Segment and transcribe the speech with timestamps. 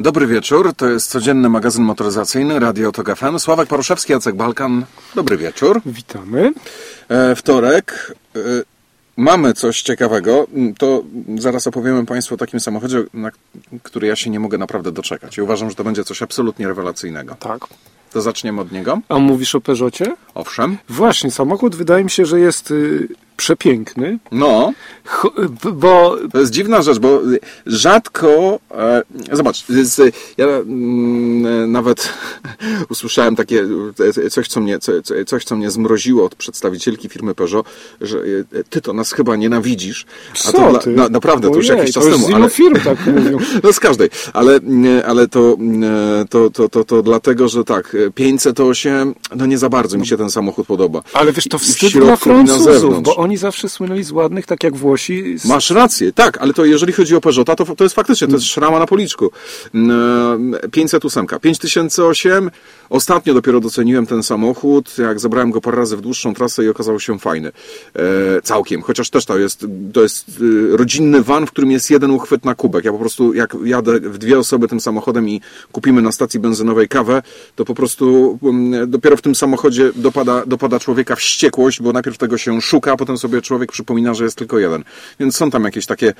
[0.00, 3.38] Dobry wieczór, to jest codzienny magazyn motoryzacyjny Radio Tok FM.
[3.38, 4.84] Sławek Paruszewski, Jacek Balkan.
[5.14, 5.80] Dobry wieczór.
[5.86, 6.52] Witamy.
[7.08, 8.14] E, wtorek.
[8.36, 8.40] E,
[9.16, 10.46] mamy coś ciekawego.
[10.78, 11.02] To
[11.38, 13.30] zaraz opowiemy Państwu o takim samochodzie, na
[13.82, 15.38] który ja się nie mogę naprawdę doczekać.
[15.38, 17.34] I uważam, że to będzie coś absolutnie rewelacyjnego.
[17.34, 17.60] Tak.
[18.12, 19.00] To zaczniemy od niego.
[19.08, 20.14] A mówisz o Peugeotie?
[20.34, 20.78] Owszem.
[20.88, 23.08] Właśnie, samochód wydaje mi się, że jest y,
[23.42, 24.18] przepiękny.
[24.32, 24.72] No.
[25.72, 27.20] Bo To jest dziwna rzecz, bo
[27.66, 28.58] rzadko.
[28.74, 29.02] E,
[29.32, 32.08] zobacz, z, ja mm, nawet
[32.90, 33.64] usłyszałem takie
[34.24, 37.66] e, coś, co mnie, co, co- coś, co mnie zmroziło od przedstawicielki firmy Peugeot,
[38.00, 40.06] że e, ty to nas chyba nienawidzisz.
[40.32, 40.90] A co to dla- ty?
[40.90, 42.28] na, naprawdę, to już Ojej, jakiś czas to już temu.
[42.34, 43.38] z ilu firm tak mówią.
[43.62, 44.60] No z każdej, ale,
[45.06, 45.56] ale to,
[46.30, 50.30] to, to, to, to dlatego, że tak, 508, no nie za bardzo mi się ten
[50.30, 51.02] samochód podoba.
[51.12, 55.38] Ale wiesz, to wstyd dla Francuzów, bo oni zawsze słynęli z ładnych, tak jak Włosi.
[55.38, 55.44] Z...
[55.44, 58.46] Masz rację, tak, ale to jeżeli chodzi o Peugeota, to, to jest faktycznie, to jest
[58.46, 59.30] szrama na policzku.
[59.74, 62.50] Mm, 508, 5008,
[62.90, 67.00] ostatnio dopiero doceniłem ten samochód, jak zabrałem go parę razy w dłuższą trasę i okazał
[67.00, 67.48] się fajny.
[67.48, 68.02] E,
[68.42, 72.44] całkiem, chociaż też to jest, to jest y, rodzinny van, w którym jest jeden uchwyt
[72.44, 72.84] na kubek.
[72.84, 75.40] Ja po prostu, jak jadę w dwie osoby tym samochodem i
[75.72, 77.22] kupimy na stacji benzynowej kawę,
[77.56, 82.38] to po prostu mm, dopiero w tym samochodzie dopada, dopada człowieka wściekłość, bo najpierw tego
[82.38, 84.84] się szuka, a potem sobie człowiek przypomina, że jest tylko jeden.
[85.20, 86.14] Więc są tam jakieś takie,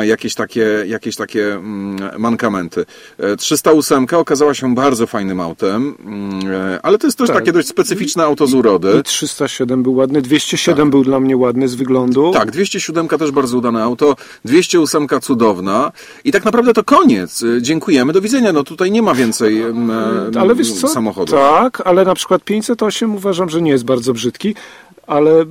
[0.00, 2.84] jakieś takie, jakieś takie mm, mankamenty.
[3.18, 7.36] E, 308 okazała się bardzo fajnym autem, mm, e, ale to jest też Tak.
[7.36, 8.92] takie dość specyficzne auto z urody.
[9.00, 12.32] I 307 był ładny, 207 był dla mnie ładny z wyglądu.
[12.32, 15.92] Tak, 207 też bardzo udane auto, 208 cudowna
[16.24, 17.42] i tak naprawdę to koniec.
[17.42, 18.52] E, Dziękujemy, do widzenia.
[18.52, 19.72] No tutaj nie ma więcej e,
[20.40, 20.88] Ale wiesz co?
[20.88, 21.34] samochodów.
[21.40, 24.54] Tak, ale na przykład 508 uważam, że nie jest bardzo brzydki,
[25.06, 25.44] ale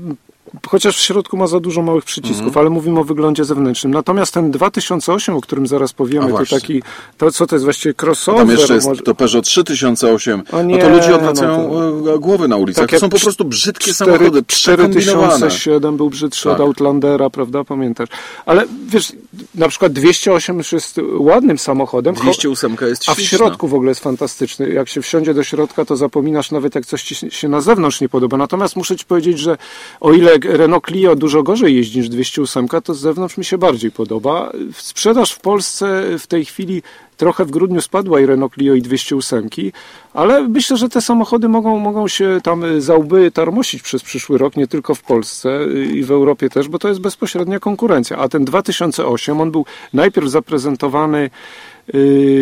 [0.69, 2.57] chociaż w środku ma za dużo małych przycisków, Mhm.
[2.57, 3.93] ale mówimy o wyglądzie zewnętrznym.
[3.93, 6.81] Natomiast ten 2008, o którym zaraz A powiemy, to taki,
[7.17, 8.39] to co to jest właściwie crossover?
[8.41, 10.43] Tam jeszcze jest może- to Peugeot 3008.
[10.51, 11.71] O no nie, to ludzie odwracają
[12.05, 12.83] no głowy na ulicach.
[12.83, 15.27] Tak to są po prostu brzydkie cztery- samochody, przekombinowane.
[15.29, 16.61] 4007 był brzydszy od Tak.
[16.67, 17.63] Outlandera, prawda?
[17.63, 18.09] Pamiętasz?
[18.45, 19.13] Ale wiesz,
[19.55, 22.15] na przykład 208 już jest ładnym samochodem.
[22.15, 23.37] cho- 208 jest A w śliczna.
[23.37, 24.69] środku w ogóle jest fantastyczny.
[24.69, 28.09] Jak się wsiądzie do środka, to zapominasz nawet, jak coś ci się na zewnątrz nie
[28.09, 28.37] podoba.
[28.37, 29.57] Natomiast muszę ci powiedzieć, że
[29.99, 33.91] o ile Renault Clio dużo gorzej jeździ niż 208, to z zewnątrz mi się bardziej
[33.91, 34.51] podoba.
[34.77, 36.81] Sprzedaż w Polsce w tej chwili
[37.19, 39.49] trochę w grudniu spadła i Renault Clio i 208,
[40.13, 44.37] ale myślę, że te samochody mogą, mogą się tam y, za łby tarmosić przez przyszły
[44.37, 48.17] rok, nie tylko w Polsce y, i w Europie też, bo to jest bezpośrednia konkurencja.
[48.17, 51.29] A ten 2008, on był najpierw zaprezentowany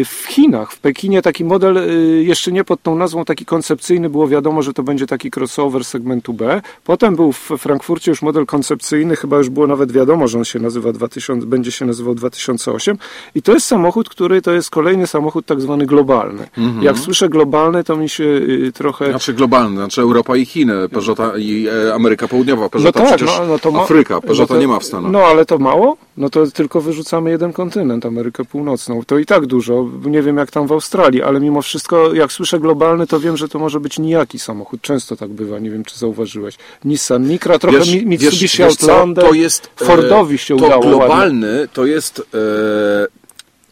[0.06, 4.28] w Chinach, w Pekinie taki model y, jeszcze nie pod tą nazwą, taki koncepcyjny, było
[4.28, 6.62] wiadomo, że to będzie taki crossover segmentu B.
[6.84, 10.60] Potem był w Frankfurcie już model koncepcyjny, chyba już było nawet wiadomo, że on się
[10.60, 12.98] nazywa 2000, będzie się nazywał 2008
[13.36, 16.48] i to jest samochód, który to jest kolejny samochód tak zwany globalny.
[16.82, 19.10] Jak słyszę globalny, to mi się y, trochę...
[19.10, 22.70] Znaczy globalny, znaczy Europa i Chiny, Peugeota i e, Ameryka Południowa.
[22.70, 25.12] Peugeota tak, przecież no, no ma- Afryka, Peugeota no to- nie ma w Stanach.
[25.12, 25.98] No ale to mało?
[26.18, 29.02] No to tylko wyrzucamy jeden kontynent, Amerykę Północną.
[29.08, 29.90] To i tak dużo.
[30.06, 33.48] Nie wiem jak tam w Australii, ale mimo wszystko, jak słyszę globalny, to wiem, że
[33.48, 34.82] to może być nijaki samochód.
[34.82, 36.58] Często tak bywa, nie wiem czy zauważyłeś.
[36.86, 38.68] Nissan Micra, trochę Wiesz- Mi- Mitsubishi wiesz- wiesz?
[38.90, 39.26] Outlander.
[39.26, 40.92] To jest, e, Fordowi się to udało ładnie.
[40.92, 42.22] globalny, to jest...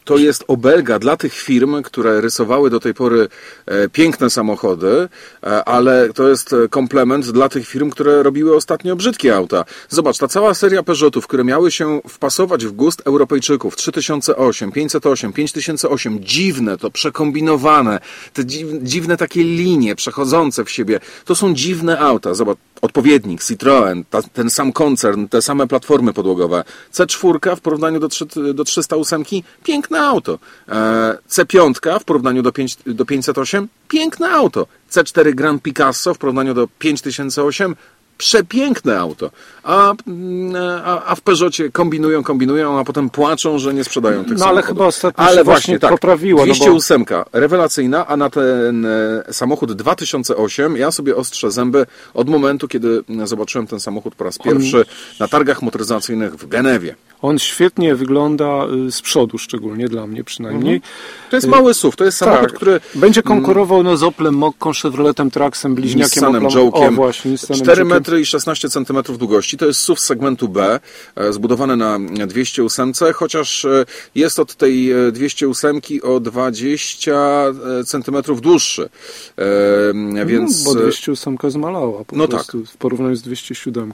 [0.05, 3.27] To jest obelga dla tych firm, które rysowały do tej pory
[3.65, 5.09] e, piękne samochody,
[5.43, 9.65] e, ale to jest e, komplement dla tych firm, które robiły ostatnio brzydkie auta.
[9.89, 16.19] Zobacz, ta cała seria Peugeotów, które miały się wpasować w gust Europejczyków, 3008, 508, 5008,
[16.23, 17.99] dziwne to, przekombinowane,
[18.33, 22.33] te dziw, dziwne takie linie przechodzące w siebie, to są dziwne auta.
[22.33, 26.63] Zobacz, odpowiednik, Citroën, ta, ten sam koncern, te same platformy podłogowe.
[26.93, 29.23] C4 w porównaniu do, trzy- do 308,
[29.63, 30.39] piękne auto.
[30.67, 34.67] E, C5 w porównaniu do, 5, do 508, piękne auto.
[34.91, 37.75] C4 Grand Picasso w porównaniu do 5008,
[38.17, 39.31] przepiękne auto.
[39.63, 40.53] A, mm,
[40.85, 44.61] a, a w Peugeotie kombinują, kombinują, a potem płaczą, że nie sprzedają tych No, ale
[44.61, 44.67] samochodów.
[44.67, 49.73] chyba ostatnio Ale właśnie tak, poprawiło, no bo- 208 rewelacyjna, a na ten e, samochód
[49.73, 54.85] 2008 ja sobie ostrzę zęby od momentu, kiedy zobaczyłem ten samochód po raz pierwszy
[55.19, 56.95] na targach motoryzacyjnych w Genewie.
[57.21, 60.81] On świetnie wygląda y, z przodu, szczególnie dla mnie przynajmniej.
[61.29, 62.53] To jest mały SUV, to jest samochód, Tak.
[62.55, 66.59] który Będzie konkurował no, z Oplem Mokką, Chevroletem Traxem, bliźniakiem Nissanem Opla.
[66.61, 66.87] Joke'iem.
[66.87, 67.87] O właśnie, Nissanem 4 Joke'iem.
[68.05, 69.57] Metry i 16 centymetrów długości.
[69.57, 70.79] To jest SUV segmentu B,
[71.15, 73.85] e, zbudowany na 208, chociaż e,
[74.15, 78.89] jest od tej e, 208 o 20 e, centymetrów dłuższy.
[79.37, 83.91] E, Więc No, bo 208 zmalała po No prostu w porównaniu z 207.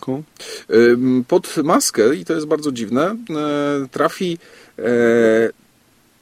[0.73, 3.15] Ym, pod maskę, i to jest bardzo dziwne, e,
[3.91, 4.37] trafi
[4.79, 5.60] e,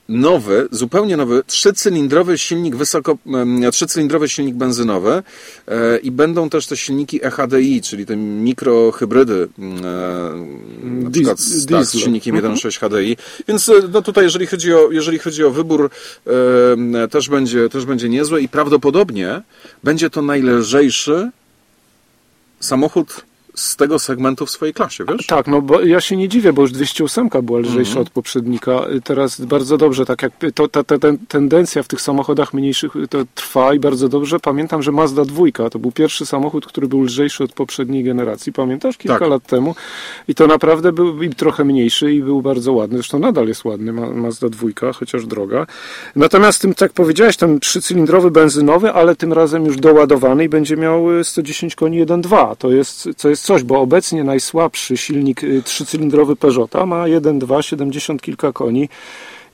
[0.10, 3.18] nowy, zupełnie nowy, trzycylindrowy silnik wysoko,
[3.72, 5.24] trzycylindrowy silnik benzynowy
[5.68, 9.62] e, i będą też te silniki EHDI, czyli te mikrohybrydy e,
[10.84, 13.18] na przykład z, tak, z silnikiem 1.6 HDI.
[13.48, 15.90] Więc e, no tutaj jeżeli chodzi o, jeżeli chodzi o wybór
[17.12, 19.42] też, będzie, też będzie niezłe i prawdopodobnie
[19.84, 21.32] będzie to najlżejszy
[22.60, 23.29] samochód
[23.60, 25.28] z tego segmentu w swojej klasie, wiesz?
[25.28, 28.02] Tak, no bo ja się nie dziwię, bo już 208 była lżejsza Mhm.
[28.08, 28.82] od poprzednika.
[29.04, 33.18] Teraz bardzo dobrze, tak jak to, ta, ta, ten, tendencja w tych samochodach mniejszych to
[33.36, 34.40] trwa i bardzo dobrze.
[34.40, 38.54] Pamiętam, że Mazda 2 to był pierwszy samochód, który był lżejszy od poprzedniej generacji.
[38.54, 38.98] Pamiętasz?
[38.98, 39.30] Kilka Tak.
[39.30, 39.76] lat temu.
[40.28, 42.98] I to naprawdę był i trochę mniejszy i był bardzo ładny.
[42.98, 45.68] Zresztą nadal jest ładny Ma- Mazda 2, chociaż droga.
[46.16, 51.12] Natomiast tym, tak powiedziałeś, ten trzycylindrowy benzynowy, ale tym razem już doładowany i będzie miał
[51.20, 52.56] y, 110 koni 1.2.
[52.56, 58.22] To jest, to jest coś, bo obecnie najsłabszy silnik y, trzycylindrowy Peugeota ma 1.2, 70
[58.22, 58.90] kilka koni.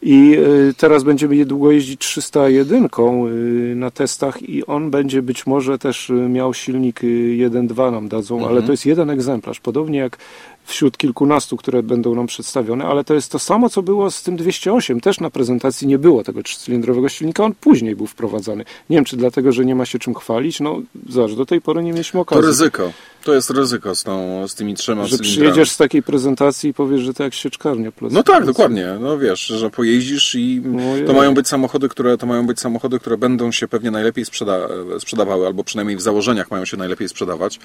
[0.02, 0.38] I
[0.70, 6.12] y, teraz będziemy niedługo jeździć 301 y, na testach i on będzie być może też
[6.30, 10.18] miał silnik y, 1.2 nam dadzą, ale to jest jeden egzemplarz, podobnie jak
[10.66, 14.36] wśród kilkunastu, które będą nam przedstawione, ale to jest to samo, co było z tym
[14.36, 15.02] 208.
[15.02, 18.66] Też na prezentacji nie było tego trzycylindrowego silnika, on później był wprowadzany.
[18.90, 21.84] Nie wiem, czy dlatego, że nie ma się czym chwalić, no zobacz, do tej pory
[21.84, 22.46] nie mieliśmy To okazji.
[22.46, 22.92] ryzyko.
[23.26, 25.36] To jest ryzyko z, tą, z tymi trzema Że cylindrami.
[25.38, 27.92] przyjedziesz z takiej prezentacji i powiesz, że to jak sieczkarnia.
[28.12, 28.88] No tak, dokładnie.
[29.00, 30.62] No wiesz, że pojeździsz i
[30.94, 31.06] Ojej.
[31.06, 34.68] to mają być samochody, które to mają być samochody, które będą się pewnie najlepiej sprzeda
[35.00, 37.60] sprzedawały, albo przynajmniej w założeniach mają się najlepiej sprzedawać.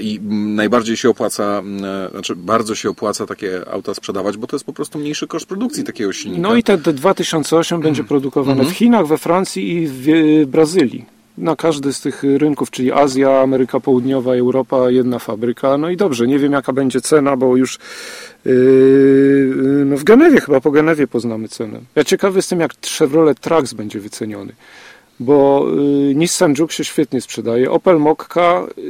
[0.00, 4.56] I mm, najbardziej się opłaca, mm, znaczy bardzo się opłaca takie auta sprzedawać, bo to
[4.56, 6.42] jest po prostu mniejszy koszt produkcji takiego silnika.
[6.42, 7.82] No i te, te 2008 Mhm.
[7.82, 10.06] będzie produkowane w Chinach, we Francji i w
[10.46, 11.04] Brazylii.
[11.42, 15.78] Na każdy z tych rynków, czyli Azja, Ameryka Południowa, Europa, jedna fabryka.
[15.78, 17.78] No i dobrze, nie wiem jaka będzie cena, bo już
[18.44, 19.52] yy,
[19.86, 21.80] no w Genewie chyba, po Genewie poznamy cenę.
[21.94, 24.52] Ja ciekawy jestem, jak Chevrolet Trax będzie wyceniony.
[25.20, 25.66] Bo
[26.10, 27.70] y, Nissan Juke się świetnie sprzedaje.
[27.70, 28.82] Opel Mokka, y,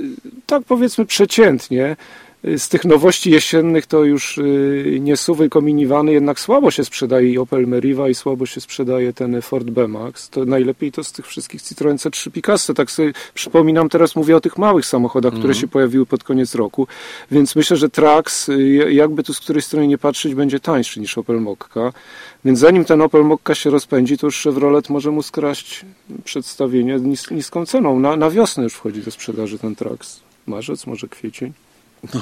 [0.47, 1.97] tak powiedzmy przeciętnie.
[2.45, 7.31] Y, Z tych nowości jesiennych to już y, nie suwy kominivany, jednak słabo się sprzedaje
[7.31, 10.29] i Opel Meriva i słabo się sprzedaje ten Ford B-Max.
[10.29, 12.75] To najlepiej to z tych wszystkich Citroen C3 Picasso.
[12.75, 16.87] Tak sobie przypominam, teraz mówię o tych małych samochodach, które się pojawiły pod koniec roku.
[17.31, 21.19] Więc myślę, że Trax, y, jakby tu z której strony nie patrzeć, będzie tańszy niż
[21.19, 21.93] Opel Mokka.
[22.45, 25.85] Więc zanim ten Opel Mokka się rozpędzi, to już Chevrolet może mu skraść
[26.25, 27.99] przedstawienie nis, niską ceną.
[27.99, 30.21] Na, na wiosnę już wchodzi do sprzedaży ten Trax.
[30.47, 31.53] Marzec, może kwiecień.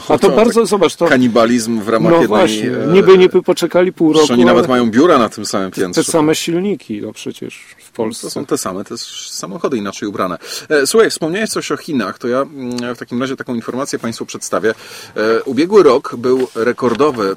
[0.08, 1.06] A to to bardzo, zobacz, to...
[1.06, 2.28] Kanibalizm w ramach No jednej...
[2.28, 5.80] właśnie, e, niby nie poczekali pół roku, oni nawet mają biura na tym samym te
[5.80, 6.04] piętrze.
[6.04, 8.26] same silniki, no przecież w Polsce.
[8.26, 8.98] To są te same, te
[9.28, 10.38] samochody inaczej ubrane.
[10.68, 14.26] E, Słuchaj, wspomniałeś coś o Chinach, to ja mm, w takim razie taką informację Państwu
[14.26, 14.74] przedstawię.
[15.16, 17.36] E, Ubiegły rok był rekordowy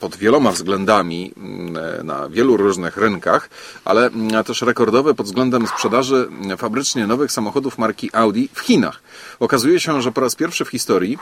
[0.00, 3.50] pod wieloma względami mm, na wielu różnych rynkach,
[3.84, 6.28] ale mm, też rekordowy pod względem sprzedaży
[6.58, 9.02] fabrycznie nowych samochodów marki Audi w Chinach.
[9.40, 11.18] Okazuje się, że po raz pierwszy w historii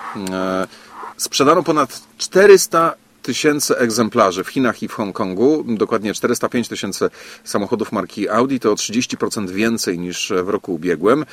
[1.17, 7.11] sprzedano ponad 400 tysięcy egzemplarzy w Chinach i w Hongkongu, dokładnie 405 tysięcy
[7.45, 11.25] samochodów marki Audi, to o 30% więcej niż w roku ubiegłym.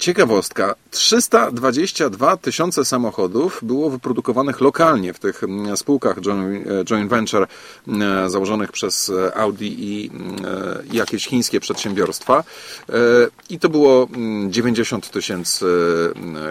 [0.00, 7.46] Ciekawostka, 322 tysiące samochodów było wyprodukowanych lokalnie w tych mm, spółkach joint, e, venture
[7.88, 10.10] e, założonych przez e, Audi i
[10.92, 12.44] jakieś chińskie przedsiębiorstwa.
[13.50, 15.66] I to było mm, 90 tysięcy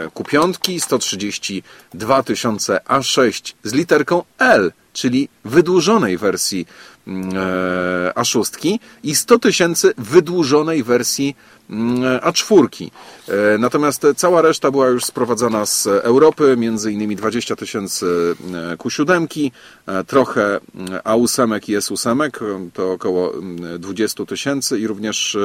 [0.05, 6.65] e, kupiątki, 132 tysiące A6 z literką L, czyli wydłużonej wersji
[7.07, 11.35] mm, e, A6 i 100 tysięcy wydłużonej wersji
[11.69, 12.89] mm, A4.
[13.27, 18.35] E, Natomiast cała reszta była już sprowadzana z Europy, między innymi 20 tysięcy
[18.71, 19.51] e, Q7,
[19.85, 25.37] e, trochę mm, A8 i S8, e, to około mm, 20 tysięcy i również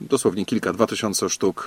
[0.00, 1.66] dosłownie kilka, dwa tysiące sztuk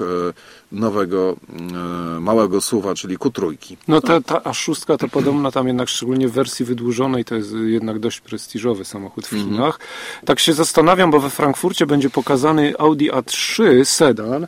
[0.71, 3.55] nowego mm, małego suwa, czyli Q3.
[3.87, 7.99] No ta, ta A6 to podobno tam jednak szczególnie w wersji wydłużonej to jest jednak
[7.99, 9.51] dość prestiżowy samochód w Mhm.
[9.51, 9.79] Chinach.
[10.25, 14.47] Tak się zastanawiam, bo we Frankfurcie będzie pokazany Audi A3 sedan.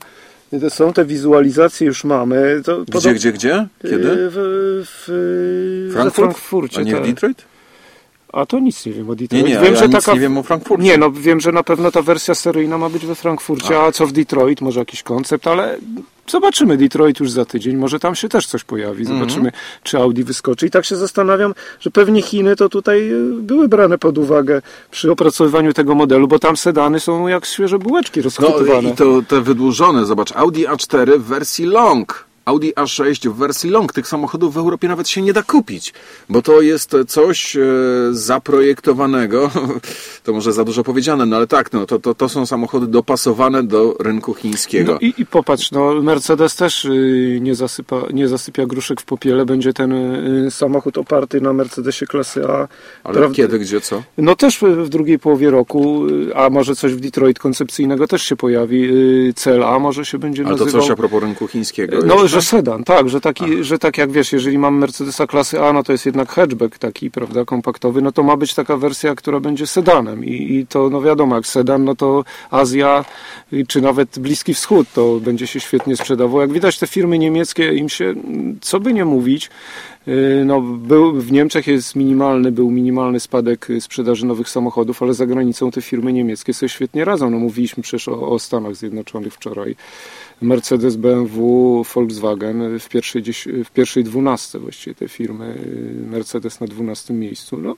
[0.62, 2.62] To są te wizualizacje już mamy.
[2.66, 3.68] To Gdzie, gdzie, gdzie?
[3.82, 4.00] Kiedy?
[4.14, 6.16] W, w, we Frankfurt?
[6.16, 6.80] Frankfurcie.
[6.80, 7.06] A nie w tak.
[7.06, 7.46] Detroit?
[8.34, 9.46] A to nic nie wiem o Nie, Detroit.
[9.46, 10.14] nie, wiem, ja że taka...
[10.14, 10.84] nie wiem o Frankfurcie.
[10.84, 14.08] Nie, no wiem, że na pewno ta wersja seryjna ma być we Frankfurcie, a, co
[14.08, 15.78] w Detroit, może jakiś koncept, ale
[16.32, 19.20] zobaczymy Detroit już za tydzień, może tam się też coś pojawi, Mhm.
[19.20, 19.52] zobaczymy,
[19.84, 20.66] czy Audi wyskoczy.
[20.68, 25.12] I tak się zastanawiam, że pewnie Chiny to tutaj y, były brane pod uwagę przy
[25.12, 28.90] opracowywaniu tego modelu, bo tam sedany są jak świeże bułeczki No rozchwytywane.
[28.90, 32.27] i to te wydłużone, zobacz, Audi A4 w wersji long.
[32.48, 33.94] Audi A6 w wersji long.
[33.94, 35.94] Tych samochodów w Europie nawet się nie da kupić,
[36.30, 37.62] bo to jest coś e,
[38.12, 39.52] zaprojektowanego,
[40.24, 43.64] to może za dużo powiedziane, no ale tak, no, to, to, to są samochody dopasowane
[43.64, 44.94] do rynku chińskiego.
[44.94, 49.46] No i, i popatrz, no Mercedes też y, nie, zasypa, nie zasypia gruszek w popiele,
[49.46, 52.68] będzie ten y, samochód oparty na Mercedesie klasy A.
[53.04, 54.04] ale Prawda- kiedy, gdzie, co?
[54.18, 58.36] No też w drugiej połowie roku, y, a może coś w Detroit koncepcyjnego też się
[58.36, 58.84] pojawi.
[59.30, 60.82] y, CLA może się będzie Ale to nazywał.
[60.82, 61.98] coś a propos rynku chińskiego.
[62.06, 62.16] No?
[62.38, 65.84] Że sedan, tak, że taki, że tak jak wiesz, jeżeli mam Mercedesa klasy A, no
[65.84, 69.68] to jest jednak hatchback taki, prawda, kompaktowy, no to ma być taka wersja, która będzie
[69.68, 73.06] sedanem i, i to, no wiadomo, jak sedan, no to Azja
[73.68, 76.42] czy nawet Bliski Wschód to będzie się świetnie sprzedawał.
[76.42, 78.14] Jak widać te firmy niemieckie, im się,
[78.62, 79.50] co by nie mówić,
[80.08, 85.26] y, no, był, w Niemczech jest minimalny, był minimalny spadek sprzedaży nowych samochodów, ale za
[85.26, 87.30] granicą te firmy niemieckie sobie świetnie radzą.
[87.30, 89.76] No, mówiliśmy przecież o, o Stanach Zjednoczonych wczoraj.
[90.42, 92.27] Mercedes, BMW, Volkswagen
[92.80, 93.24] w pierwszej,
[93.66, 95.56] w pierwszej dwunastce właściwie te firmy,
[96.12, 97.58] Mercedes na dwunastym miejscu.
[97.58, 97.76] No,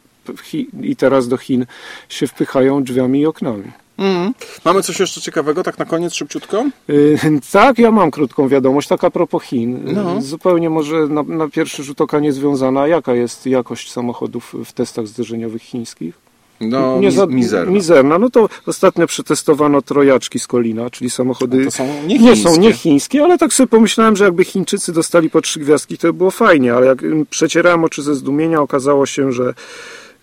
[0.83, 1.65] I teraz do Chin
[2.09, 3.71] się wpychają drzwiami i oknami.
[3.99, 4.33] Mhm.
[4.65, 6.65] Mamy coś jeszcze ciekawego, tak na koniec, szybciutko?
[6.87, 7.17] Yy,
[7.51, 9.93] Tak, ja mam krótką wiadomość, tak a propos Chin.
[9.93, 10.15] No.
[10.15, 12.87] Yy, Zupełnie może na, na pierwszy rzut oka niezwiązana.
[12.87, 16.28] Jaka jest jakość samochodów w testach zderzeniowych chińskich?
[16.61, 17.71] No, Nie za- mizerna.
[17.73, 18.19] Mizerna.
[18.19, 21.65] No to ostatnio przetestowano trojaczki z Kolina, czyli samochody...
[21.65, 25.29] To są nie nie są nie chińskie, ale tak sobie pomyślałem, że jakby Chińczycy dostali
[25.29, 29.05] po trzy gwiazdki, to by było fajnie, ale jak ym, przecierałem oczy ze zdumienia, okazało
[29.05, 29.53] się, że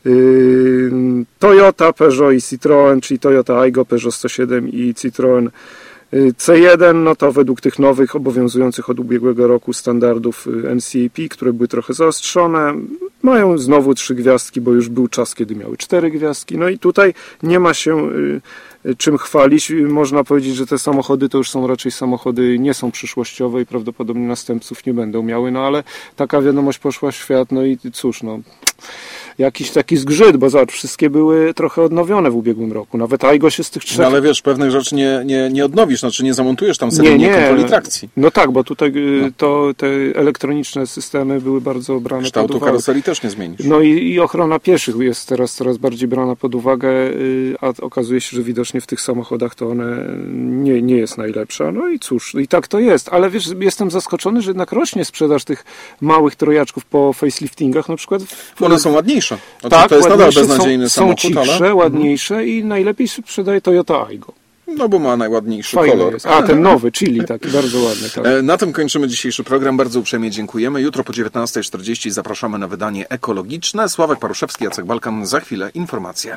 [0.04, 0.90] yy,
[1.38, 5.48] Toyota, Peugeot i Citroën, czyli Toyota Aygo, Peugeot 107 i Citroën
[6.12, 11.52] yy, C1, no to według tych nowych, obowiązujących od ubiegłego roku standardów yy, NCAP, które
[11.52, 12.74] były trochę zaostrzone,
[13.26, 16.59] mają znowu trzy gwiazdki, bo już był czas, kiedy miały cztery gwiazdki.
[16.59, 18.40] No i tutaj nie ma się y,
[18.87, 19.73] y, czym chwalić.
[19.88, 24.26] Można powiedzieć, że te samochody to już są raczej samochody, nie są przyszłościowe i prawdopodobnie
[24.26, 25.83] następców nie będą miały, no ale
[26.16, 28.38] taka wiadomość poszła w świat, no i cóż, no
[29.38, 32.98] jakiś taki zgrzyt, bo zobacz, wszystkie były trochę odnowione w ubiegłym roku.
[32.98, 36.00] Nawet Aigo się z tych trzech No ale wiesz, pewnych rzeczy nie, nie, nie odnowisz,
[36.00, 38.08] znaczy nie zamontujesz tam seryjnie kontroli trakcji.
[38.16, 42.70] No tak, bo tutaj y, to te elektroniczne systemy były bardzo brane pod Kształtu uwagę.
[42.70, 43.60] karoserii też nie zmienisz.
[43.64, 48.20] No i, i ochrona pieszych jest teraz coraz bardziej brana pod uwagę, y, a okazuje
[48.20, 51.72] się, że widocznie w tych samochodach to one nie, nie jest najlepsza.
[51.72, 53.08] No i cóż, i tak to jest.
[53.12, 55.64] Ale wiesz, jestem zaskoczony, że jednak rośnie sprzedaż tych
[56.00, 58.22] małych trojaczków po faceliftingach, na przykład.
[58.22, 59.25] W, One są ładniejsze.
[59.35, 63.09] Znaczy, tak, to jest nadal ładniejsze, beznadziejny są, samochód, są cichsze, ale ładniejsze i najlepiej
[63.09, 64.33] sprzedaje Toyota Aygo.
[64.66, 66.12] no bo ma najładniejszy Fajny kolor.
[66.12, 66.26] jest.
[66.26, 68.11] A, ten nowy, chili taki, bardzo ładny.
[68.11, 68.26] Tak.
[68.26, 69.76] E, Na tym kończymy dzisiejszy program.
[69.76, 70.80] Bardzo uprzejmie dziękujemy.
[70.83, 73.88] Jutro po 19.40 zapraszamy na wydanie ekologiczne.
[73.88, 75.26] Sławek Paruszewski, Jacek Balkan.
[75.26, 76.37] Za chwilę informacje.